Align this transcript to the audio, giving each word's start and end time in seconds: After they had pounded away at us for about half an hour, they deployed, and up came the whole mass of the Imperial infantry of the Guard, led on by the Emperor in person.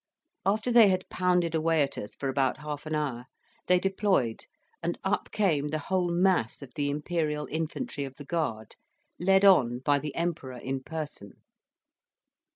After 0.47 0.71
they 0.71 0.87
had 0.87 1.07
pounded 1.09 1.53
away 1.53 1.83
at 1.83 1.95
us 1.95 2.15
for 2.15 2.27
about 2.27 2.57
half 2.57 2.87
an 2.87 2.95
hour, 2.95 3.27
they 3.67 3.79
deployed, 3.79 4.47
and 4.81 4.97
up 5.03 5.29
came 5.31 5.67
the 5.67 5.77
whole 5.77 6.09
mass 6.09 6.63
of 6.63 6.73
the 6.73 6.89
Imperial 6.89 7.45
infantry 7.51 8.03
of 8.03 8.15
the 8.15 8.25
Guard, 8.25 8.75
led 9.19 9.45
on 9.45 9.77
by 9.77 9.99
the 9.99 10.15
Emperor 10.15 10.57
in 10.57 10.81
person. 10.81 11.33